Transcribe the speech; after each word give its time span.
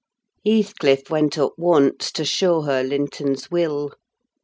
Heathcliff 0.43 1.11
went 1.11 1.37
up 1.37 1.53
once, 1.59 2.11
to 2.13 2.25
show 2.25 2.61
her 2.63 2.81
Linton's 2.83 3.51
will. 3.51 3.91